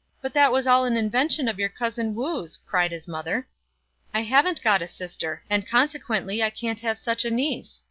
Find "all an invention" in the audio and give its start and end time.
0.66-1.46